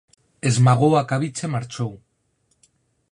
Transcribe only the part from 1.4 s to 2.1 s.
e marchou